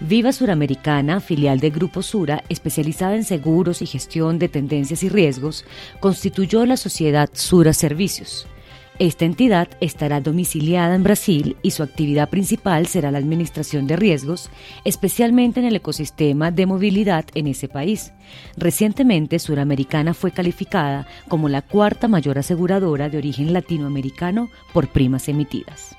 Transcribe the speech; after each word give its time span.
Viva 0.00 0.30
Suramericana, 0.30 1.18
filial 1.18 1.58
de 1.58 1.70
Grupo 1.70 2.02
Sura, 2.02 2.44
especializada 2.48 3.16
en 3.16 3.24
seguros 3.24 3.82
y 3.82 3.86
gestión 3.86 4.38
de 4.38 4.48
tendencias 4.48 5.02
y 5.02 5.08
riesgos, 5.08 5.64
constituyó 5.98 6.64
la 6.66 6.76
sociedad 6.76 7.28
Sura 7.32 7.72
Servicios. 7.72 8.46
Esta 9.00 9.24
entidad 9.24 9.68
estará 9.80 10.20
domiciliada 10.20 10.94
en 10.94 11.02
Brasil 11.02 11.56
y 11.62 11.72
su 11.72 11.82
actividad 11.82 12.30
principal 12.30 12.86
será 12.86 13.10
la 13.10 13.18
administración 13.18 13.88
de 13.88 13.96
riesgos, 13.96 14.50
especialmente 14.84 15.58
en 15.58 15.66
el 15.66 15.76
ecosistema 15.76 16.52
de 16.52 16.66
movilidad 16.66 17.24
en 17.34 17.48
ese 17.48 17.68
país. 17.68 18.12
Recientemente, 18.56 19.40
Suramericana 19.40 20.14
fue 20.14 20.30
calificada 20.30 21.08
como 21.28 21.48
la 21.48 21.62
cuarta 21.62 22.06
mayor 22.06 22.38
aseguradora 22.38 23.08
de 23.08 23.18
origen 23.18 23.52
latinoamericano 23.52 24.48
por 24.72 24.88
primas 24.88 25.28
emitidas. 25.28 25.96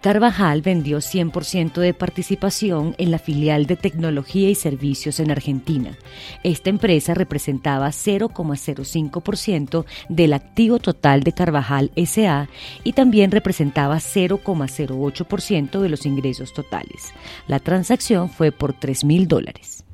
Carvajal 0.00 0.62
vendió 0.62 0.98
100% 0.98 1.80
de 1.80 1.92
participación 1.92 2.94
en 2.98 3.10
la 3.10 3.18
filial 3.18 3.66
de 3.66 3.76
tecnología 3.76 4.48
y 4.48 4.54
servicios 4.54 5.18
en 5.18 5.32
Argentina. 5.32 5.98
Esta 6.44 6.70
empresa 6.70 7.14
representaba 7.14 7.88
0,05% 7.88 9.84
del 10.08 10.32
activo 10.34 10.78
total 10.78 11.24
de 11.24 11.32
Carvajal 11.32 11.90
SA 11.96 12.48
y 12.84 12.92
también 12.92 13.32
representaba 13.32 13.96
0,08% 13.96 15.80
de 15.80 15.88
los 15.88 16.06
ingresos 16.06 16.52
totales. 16.52 17.12
La 17.48 17.58
transacción 17.58 18.30
fue 18.30 18.52
por 18.52 18.74
3 18.74 19.04
mil 19.04 19.26
dólares. 19.26 19.87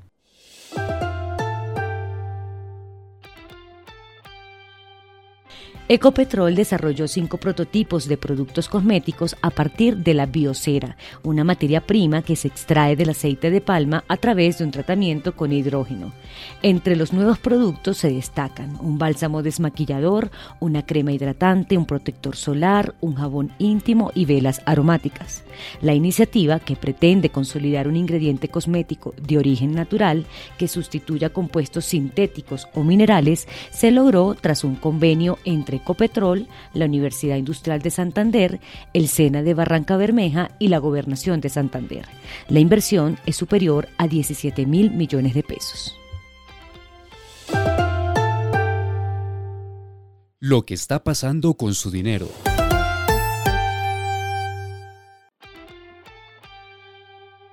Ecopetrol 5.86 6.54
desarrolló 6.54 7.06
cinco 7.06 7.36
prototipos 7.36 8.08
de 8.08 8.16
productos 8.16 8.70
cosméticos 8.70 9.36
a 9.42 9.50
partir 9.50 9.98
de 9.98 10.14
la 10.14 10.24
biocera, 10.24 10.96
una 11.22 11.44
materia 11.44 11.82
prima 11.82 12.22
que 12.22 12.36
se 12.36 12.48
extrae 12.48 12.96
del 12.96 13.10
aceite 13.10 13.50
de 13.50 13.60
palma 13.60 14.02
a 14.08 14.16
través 14.16 14.56
de 14.56 14.64
un 14.64 14.70
tratamiento 14.70 15.36
con 15.36 15.52
hidrógeno. 15.52 16.14
Entre 16.62 16.96
los 16.96 17.12
nuevos 17.12 17.38
productos 17.38 17.98
se 17.98 18.10
destacan 18.10 18.78
un 18.80 18.96
bálsamo 18.96 19.42
desmaquillador, 19.42 20.30
una 20.58 20.86
crema 20.86 21.12
hidratante, 21.12 21.76
un 21.76 21.84
protector 21.84 22.34
solar, 22.34 22.94
un 23.02 23.16
jabón 23.16 23.52
íntimo 23.58 24.10
y 24.14 24.24
velas 24.24 24.62
aromáticas. 24.64 25.44
La 25.82 25.92
iniciativa, 25.92 26.60
que 26.60 26.76
pretende 26.76 27.28
consolidar 27.28 27.88
un 27.88 27.96
ingrediente 27.96 28.48
cosmético 28.48 29.14
de 29.20 29.36
origen 29.36 29.74
natural 29.74 30.24
que 30.56 30.66
sustituya 30.66 31.28
compuestos 31.28 31.84
sintéticos 31.84 32.68
o 32.72 32.82
minerales, 32.84 33.46
se 33.70 33.90
logró 33.90 34.34
tras 34.34 34.64
un 34.64 34.76
convenio 34.76 35.38
entre 35.44 35.73
Ecopetrol, 35.74 36.48
la 36.72 36.86
Universidad 36.86 37.36
Industrial 37.36 37.80
de 37.80 37.90
Santander, 37.90 38.60
el 38.92 39.08
SENA 39.08 39.42
de 39.42 39.54
Barranca 39.54 39.96
Bermeja 39.96 40.50
y 40.58 40.68
la 40.68 40.78
Gobernación 40.78 41.40
de 41.40 41.48
Santander. 41.48 42.06
La 42.48 42.60
inversión 42.60 43.18
es 43.26 43.36
superior 43.36 43.88
a 43.98 44.08
17 44.08 44.66
mil 44.66 44.90
millones 44.90 45.34
de 45.34 45.42
pesos. 45.42 45.96
Lo 50.40 50.66
que 50.66 50.74
está 50.74 51.02
pasando 51.02 51.54
con 51.54 51.74
su 51.74 51.90
dinero. 51.90 52.28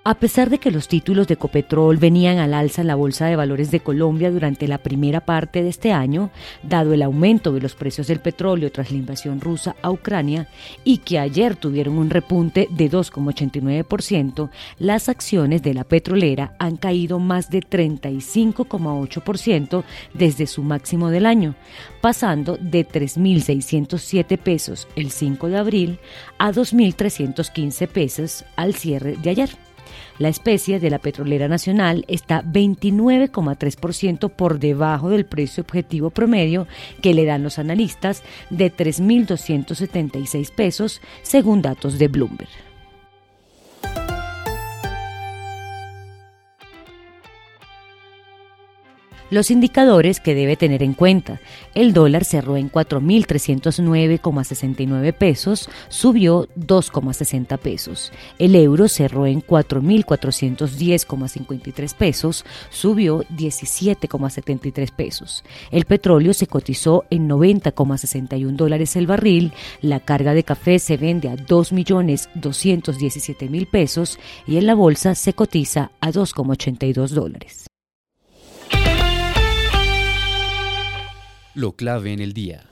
A 0.04 0.16
pesar 0.16 0.50
de 0.50 0.58
que 0.58 0.72
los 0.72 0.88
títulos 0.88 1.28
de 1.28 1.36
Ecopetrol 1.36 1.98
venían 1.98 2.40
al 2.40 2.56
alza 2.56 2.82
en 2.82 2.88
la 2.88 2.96
Bolsa 2.96 3.28
de 3.28 3.36
Valores 3.36 3.70
de 3.70 3.82
Colombia 3.82 4.32
durante 4.32 4.68
la 4.68 4.80
primera 4.80 5.28
parte 5.28 5.62
de 5.62 5.70
este 5.70 5.92
año, 5.92 6.32
dado 6.64 6.94
el 6.94 7.04
aumento 7.04 7.54
de 7.54 7.62
los 7.62 7.76
precios 7.76 8.08
del 8.08 8.20
petróleo 8.20 8.72
tras 8.72 8.90
la 8.90 8.98
invasión 8.98 9.40
rusa 9.40 9.76
a 9.84 9.92
Ucrania 9.92 10.48
y 10.84 10.98
que 10.98 11.20
ayer 11.20 11.56
tuvieron 11.56 12.00
un 12.00 12.10
repunte 12.10 12.68
de 12.72 12.90
2,89%, 12.90 14.50
las 14.80 15.08
acciones 15.08 15.62
de 15.62 15.76
la 15.76 15.84
petrolera 15.84 16.56
han 16.58 16.78
caído 16.78 17.20
más 17.20 17.52
de 17.52 17.60
35,8% 17.60 19.84
desde 20.16 20.48
su 20.48 20.64
máximo 20.64 21.12
del 21.12 21.28
año, 21.28 21.54
pasando 22.02 22.58
de 22.58 22.88
3.607 22.88 24.40
pesos 24.40 24.88
el 24.96 25.12
5 25.12 25.48
de 25.48 25.58
abril 25.60 26.00
a 26.40 26.52
2.315 26.52 27.88
pesos 27.88 28.46
al 28.56 28.74
cierre 28.74 29.16
de 29.22 29.30
ayer. 29.30 29.52
La 30.22 30.30
especie 30.30 30.80
de 30.80 30.92
la 30.92 31.00
petrolera 31.00 31.48
nacional 31.48 32.06
está 32.08 32.44
29,3% 32.44 34.30
por 34.30 34.60
debajo 34.60 35.10
del 35.10 35.26
precio 35.26 35.64
objetivo 35.64 36.12
promedio 36.12 36.68
que 37.02 37.16
le 37.16 37.26
dan 37.26 37.42
los 37.42 37.58
analistas 37.58 38.22
de 38.52 38.72
3.276 38.72 40.54
pesos 40.54 41.02
según 41.24 41.64
datos 41.64 41.98
de 41.98 42.08
Bloomberg. 42.08 42.71
Los 49.32 49.50
indicadores 49.50 50.20
que 50.20 50.36
debe 50.36 50.56
tener 50.58 50.84
en 50.84 50.94
cuenta. 50.94 51.40
El 51.74 51.94
dólar 51.94 52.26
cerró 52.26 52.58
en 52.58 52.70
4.309,69 52.70 55.14
pesos, 55.14 55.70
subió 55.88 56.50
2,60 56.58 57.58
pesos. 57.58 58.12
El 58.40 58.58
euro 58.58 58.90
cerró 58.90 59.26
en 59.26 59.42
4.410,53 59.42 61.96
pesos, 61.96 62.44
subió 62.70 63.24
17,73 63.30 64.92
pesos. 64.92 65.46
El 65.72 65.86
petróleo 65.86 66.34
se 66.34 66.48
cotizó 66.48 67.06
en 67.10 67.30
90,61 67.30 68.58
dólares 68.58 68.98
el 68.98 69.08
barril. 69.08 69.54
La 69.80 70.02
carga 70.02 70.34
de 70.34 70.44
café 70.44 70.78
se 70.78 70.98
vende 70.98 71.30
a 71.30 71.38
2.217.000 71.38 73.70
pesos 73.70 74.20
y 74.46 74.58
en 74.58 74.66
la 74.66 74.76
bolsa 74.76 75.16
se 75.16 75.32
cotiza 75.32 75.92
a 76.02 76.12
2,82 76.12 77.12
dólares. 77.12 77.71
Lo 81.62 81.74
clave 81.74 82.12
en 82.12 82.22
el 82.22 82.34
día. 82.34 82.71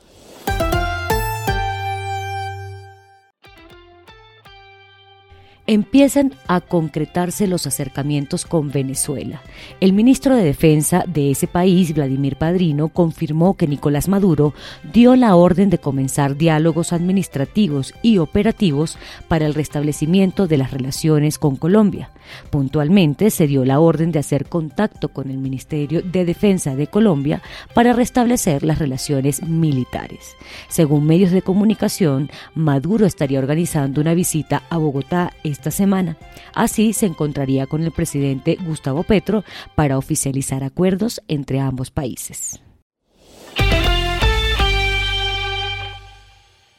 Empiezan 5.69 6.33
a 6.47 6.61
concretarse 6.61 7.45
los 7.45 7.67
acercamientos 7.67 8.43
con 8.43 8.71
Venezuela. 8.71 9.43
El 9.79 9.93
ministro 9.93 10.35
de 10.35 10.43
Defensa 10.43 11.03
de 11.05 11.29
ese 11.29 11.45
país, 11.45 11.93
Vladimir 11.93 12.37
Padrino, 12.37 12.87
confirmó 12.87 13.53
que 13.53 13.67
Nicolás 13.67 14.07
Maduro 14.07 14.55
dio 14.91 15.15
la 15.15 15.35
orden 15.35 15.69
de 15.69 15.77
comenzar 15.77 16.37
diálogos 16.37 16.91
administrativos 16.91 17.93
y 18.01 18.17
operativos 18.17 18.97
para 19.27 19.45
el 19.45 19.53
restablecimiento 19.53 20.47
de 20.47 20.57
las 20.57 20.71
relaciones 20.71 21.37
con 21.37 21.55
Colombia. 21.55 22.09
Puntualmente 22.49 23.29
se 23.29 23.45
dio 23.45 23.63
la 23.63 23.79
orden 23.79 24.11
de 24.11 24.19
hacer 24.19 24.45
contacto 24.45 25.09
con 25.09 25.29
el 25.29 25.37
Ministerio 25.37 26.01
de 26.01 26.25
Defensa 26.25 26.75
de 26.75 26.87
Colombia 26.87 27.43
para 27.75 27.93
restablecer 27.93 28.63
las 28.63 28.79
relaciones 28.79 29.43
militares. 29.43 30.35
Según 30.67 31.05
medios 31.05 31.29
de 31.29 31.43
comunicación, 31.43 32.31
Maduro 32.55 33.05
estaría 33.05 33.37
organizando 33.37 34.01
una 34.01 34.15
visita 34.15 34.63
a 34.71 34.77
Bogotá 34.77 35.31
esta 35.59 35.71
semana. 35.71 36.17
Así 36.53 36.93
se 36.93 37.05
encontraría 37.05 37.67
con 37.67 37.83
el 37.83 37.91
presidente 37.91 38.57
Gustavo 38.65 39.03
Petro 39.03 39.43
para 39.75 39.97
oficializar 39.97 40.63
acuerdos 40.63 41.21
entre 41.27 41.59
ambos 41.59 41.91
países. 41.91 42.61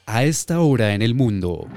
A 0.06 0.24
esta 0.24 0.60
hora 0.60 0.94
en 0.94 1.02
el 1.02 1.14
mundo. 1.14 1.68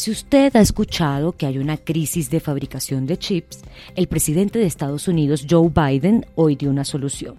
Si 0.00 0.10
usted 0.10 0.56
ha 0.56 0.60
escuchado 0.62 1.32
que 1.32 1.44
hay 1.44 1.58
una 1.58 1.76
crisis 1.76 2.30
de 2.30 2.40
fabricación 2.40 3.04
de 3.04 3.18
chips, 3.18 3.60
el 3.96 4.08
presidente 4.08 4.58
de 4.58 4.64
Estados 4.64 5.08
Unidos, 5.08 5.44
Joe 5.46 5.68
Biden, 5.68 6.24
hoy 6.36 6.56
dio 6.56 6.70
una 6.70 6.86
solución. 6.86 7.34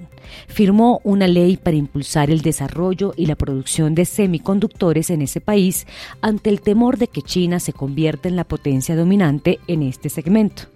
Firmó 0.46 1.02
una 1.04 1.28
ley 1.28 1.58
para 1.58 1.78
impulsar 1.78 2.30
el 2.30 2.42
desarrollo 2.42 3.16
y 3.18 3.26
la 3.26 3.36
producción 3.36 3.96
de 3.96 4.06
semiconductores 4.06 5.10
en 5.10 5.24
ese 5.24 5.42
país 5.42 5.88
ante 6.22 6.52
el 6.52 6.62
temor 6.62 7.00
de 7.00 7.08
que 7.08 7.24
China 7.24 7.60
se 7.60 7.74
convierta 7.74 8.30
en 8.30 8.36
la 8.36 8.44
potencia 8.44 8.96
dominante 8.96 9.60
en 9.66 9.82
este 9.82 10.10
segmento. 10.10 10.68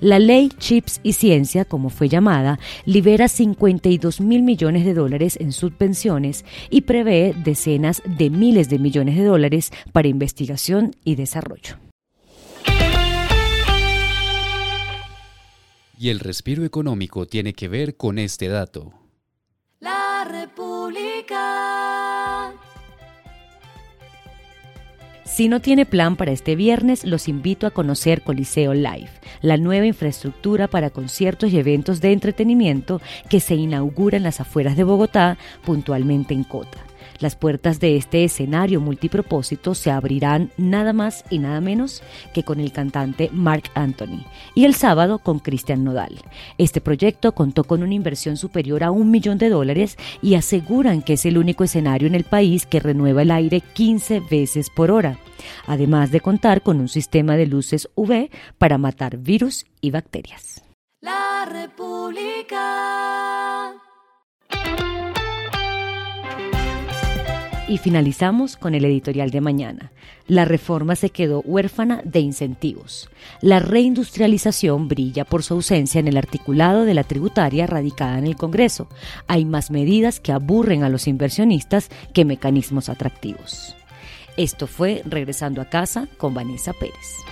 La 0.00 0.18
ley 0.18 0.50
Chips 0.58 1.00
y 1.02 1.12
Ciencia, 1.14 1.64
como 1.64 1.90
fue 1.90 2.08
llamada, 2.08 2.58
libera 2.84 3.28
52 3.28 4.20
mil 4.20 4.42
millones 4.42 4.84
de 4.84 4.94
dólares 4.94 5.36
en 5.40 5.52
subvenciones 5.52 6.44
y 6.70 6.82
prevé 6.82 7.34
decenas 7.44 8.02
de 8.06 8.30
miles 8.30 8.68
de 8.68 8.78
millones 8.78 9.16
de 9.16 9.24
dólares 9.24 9.72
para 9.92 10.08
investigación 10.08 10.94
y 11.04 11.14
y 15.98 16.08
el 16.10 16.20
respiro 16.20 16.64
económico 16.64 17.26
tiene 17.26 17.54
que 17.54 17.68
ver 17.68 17.96
con 17.96 18.18
este 18.18 18.48
dato. 18.48 18.92
La 19.80 20.26
República. 20.28 21.44
Si 25.24 25.48
no 25.48 25.60
tiene 25.60 25.84
plan 25.86 26.16
para 26.16 26.30
este 26.30 26.54
viernes, 26.54 27.04
los 27.04 27.26
invito 27.26 27.66
a 27.66 27.70
conocer 27.70 28.22
Coliseo 28.22 28.72
Live, 28.72 29.10
la 29.40 29.56
nueva 29.56 29.86
infraestructura 29.86 30.68
para 30.68 30.90
conciertos 30.90 31.52
y 31.52 31.58
eventos 31.58 32.00
de 32.00 32.12
entretenimiento 32.12 33.00
que 33.28 33.40
se 33.40 33.54
inaugura 33.54 34.16
en 34.16 34.22
las 34.22 34.40
afueras 34.40 34.76
de 34.76 34.84
Bogotá, 34.84 35.36
puntualmente 35.64 36.34
en 36.34 36.44
Cota. 36.44 36.78
Las 37.20 37.36
puertas 37.36 37.80
de 37.80 37.96
este 37.96 38.24
escenario 38.24 38.80
multipropósito 38.80 39.74
se 39.74 39.90
abrirán 39.90 40.50
nada 40.56 40.92
más 40.92 41.24
y 41.30 41.38
nada 41.38 41.60
menos 41.60 42.02
que 42.32 42.42
con 42.42 42.60
el 42.60 42.72
cantante 42.72 43.30
Mark 43.32 43.64
Anthony 43.74 44.24
y 44.54 44.64
el 44.64 44.74
sábado 44.74 45.18
con 45.18 45.38
Cristian 45.38 45.84
Nodal. 45.84 46.20
Este 46.58 46.80
proyecto 46.80 47.32
contó 47.32 47.64
con 47.64 47.82
una 47.82 47.94
inversión 47.94 48.36
superior 48.36 48.84
a 48.84 48.90
un 48.90 49.10
millón 49.10 49.38
de 49.38 49.48
dólares 49.48 49.96
y 50.22 50.34
aseguran 50.34 51.02
que 51.02 51.14
es 51.14 51.24
el 51.26 51.38
único 51.38 51.64
escenario 51.64 52.08
en 52.08 52.14
el 52.14 52.24
país 52.24 52.66
que 52.66 52.80
renueva 52.80 53.22
el 53.22 53.30
aire 53.30 53.60
15 53.60 54.20
veces 54.30 54.70
por 54.70 54.90
hora, 54.90 55.18
además 55.66 56.10
de 56.10 56.20
contar 56.20 56.62
con 56.62 56.80
un 56.80 56.88
sistema 56.88 57.36
de 57.36 57.46
luces 57.46 57.88
UV 57.94 58.30
para 58.58 58.78
matar 58.78 59.18
virus 59.18 59.66
y 59.80 59.90
bacterias. 59.90 60.62
La 61.00 61.46
República. 61.50 63.04
Y 67.74 67.78
finalizamos 67.78 68.56
con 68.56 68.76
el 68.76 68.84
editorial 68.84 69.30
de 69.30 69.40
mañana. 69.40 69.90
La 70.28 70.44
reforma 70.44 70.94
se 70.94 71.10
quedó 71.10 71.40
huérfana 71.40 72.02
de 72.04 72.20
incentivos. 72.20 73.10
La 73.40 73.58
reindustrialización 73.58 74.86
brilla 74.86 75.24
por 75.24 75.42
su 75.42 75.54
ausencia 75.54 75.98
en 75.98 76.06
el 76.06 76.16
articulado 76.16 76.84
de 76.84 76.94
la 76.94 77.02
tributaria 77.02 77.66
radicada 77.66 78.16
en 78.16 78.28
el 78.28 78.36
Congreso. 78.36 78.86
Hay 79.26 79.44
más 79.44 79.72
medidas 79.72 80.20
que 80.20 80.30
aburren 80.30 80.84
a 80.84 80.88
los 80.88 81.08
inversionistas 81.08 81.90
que 82.12 82.24
mecanismos 82.24 82.88
atractivos. 82.88 83.74
Esto 84.36 84.68
fue 84.68 85.02
Regresando 85.04 85.60
a 85.60 85.64
casa 85.64 86.06
con 86.16 86.32
Vanessa 86.32 86.74
Pérez. 86.74 87.24